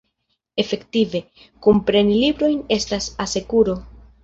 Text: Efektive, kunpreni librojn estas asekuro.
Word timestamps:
Efektive, 0.63 1.21
kunpreni 1.67 2.17
librojn 2.23 2.59
estas 2.79 3.13
asekuro. 3.29 3.79